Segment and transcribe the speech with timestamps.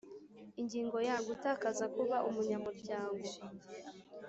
[0.61, 3.25] Ingingo ya Gutakaza kuba umunyamuryango